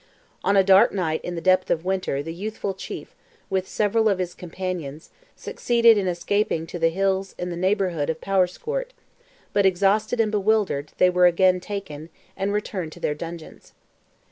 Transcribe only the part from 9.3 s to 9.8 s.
but,